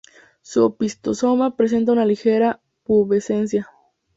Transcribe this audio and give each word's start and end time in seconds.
Su 0.41 0.63
opistosoma 0.63 1.55
presenta 1.55 1.91
una 1.91 2.05
ligera 2.07 2.59
pubescencia. 2.83 3.69